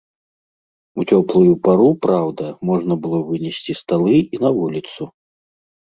[1.01, 5.03] У цёплую пару, праўда, можна было вынесці сталы і на вуліцу.